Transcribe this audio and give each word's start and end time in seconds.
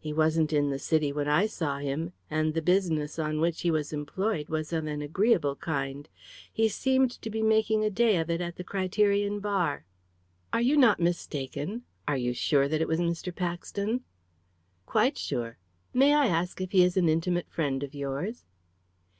"He 0.00 0.12
wasn't 0.12 0.52
in 0.52 0.70
the 0.70 0.78
City 0.80 1.12
when 1.12 1.28
I 1.28 1.46
saw 1.46 1.78
him. 1.78 2.12
And 2.28 2.52
the 2.52 2.60
business 2.60 3.16
on 3.16 3.40
which 3.40 3.60
he 3.60 3.70
was 3.70 3.92
employed 3.92 4.48
was 4.48 4.72
of 4.72 4.86
an 4.86 5.02
agreeable 5.02 5.54
kind. 5.54 6.08
He 6.52 6.68
seemed 6.68 7.12
to 7.22 7.30
be 7.30 7.42
making 7.44 7.84
a 7.84 7.88
day 7.88 8.16
of 8.16 8.28
it 8.28 8.40
at 8.40 8.56
the 8.56 8.64
Criterion 8.64 9.38
bar." 9.38 9.84
"Are 10.52 10.60
you 10.60 10.76
not 10.76 10.98
mistaken? 10.98 11.84
Are 12.08 12.16
you 12.16 12.34
sure 12.34 12.66
that 12.66 12.80
it 12.80 12.88
was 12.88 12.98
Mr. 12.98 13.32
Paxton?" 13.32 14.02
"Quite 14.84 15.16
sure. 15.16 15.58
May 15.94 16.12
I 16.12 16.26
ask 16.26 16.60
if 16.60 16.72
he 16.72 16.82
is 16.82 16.96
an 16.96 17.08
intimate 17.08 17.48
friend 17.48 17.84
of 17.84 17.94
yours?" 17.94 18.44